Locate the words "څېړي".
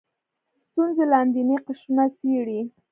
2.17-2.59